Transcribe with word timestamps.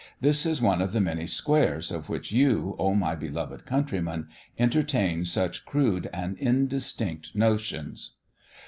This 0.19 0.47
is 0.47 0.63
one 0.63 0.81
of 0.81 0.93
the 0.93 0.99
many 0.99 1.27
"squares" 1.27 1.91
of 1.91 2.09
which 2.09 2.31
you, 2.31 2.75
O 2.79 2.95
my 2.95 3.13
beloved 3.13 3.67
countrymen, 3.67 4.29
entertain 4.57 5.25
such 5.25 5.63
crude 5.63 6.09
and 6.11 6.35
indistinct 6.39 7.35
notions! 7.35 8.15